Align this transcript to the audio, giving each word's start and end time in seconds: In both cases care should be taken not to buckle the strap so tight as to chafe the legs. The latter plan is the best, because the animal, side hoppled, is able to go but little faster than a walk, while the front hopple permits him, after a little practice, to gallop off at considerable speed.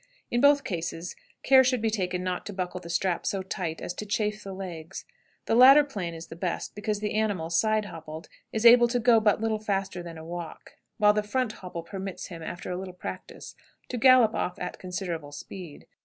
In 0.31 0.41
both 0.41 0.63
cases 0.63 1.15
care 1.43 1.63
should 1.63 1.79
be 1.79 1.91
taken 1.91 2.23
not 2.23 2.43
to 2.47 2.53
buckle 2.53 2.79
the 2.79 2.89
strap 2.89 3.23
so 3.23 3.43
tight 3.43 3.79
as 3.81 3.93
to 3.93 4.05
chafe 4.07 4.43
the 4.43 4.51
legs. 4.51 5.05
The 5.45 5.53
latter 5.53 5.83
plan 5.83 6.15
is 6.15 6.25
the 6.25 6.35
best, 6.35 6.73
because 6.73 7.01
the 7.01 7.13
animal, 7.13 7.51
side 7.51 7.85
hoppled, 7.85 8.27
is 8.51 8.65
able 8.65 8.87
to 8.87 8.99
go 8.99 9.19
but 9.19 9.41
little 9.41 9.59
faster 9.59 10.01
than 10.01 10.17
a 10.17 10.25
walk, 10.25 10.71
while 10.97 11.13
the 11.13 11.21
front 11.21 11.51
hopple 11.53 11.83
permits 11.83 12.29
him, 12.29 12.41
after 12.41 12.71
a 12.71 12.77
little 12.77 12.95
practice, 12.95 13.53
to 13.89 13.97
gallop 13.99 14.33
off 14.33 14.57
at 14.57 14.79
considerable 14.79 15.31
speed. 15.31 15.85